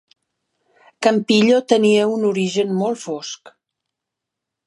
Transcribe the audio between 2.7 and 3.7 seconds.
molt fosc.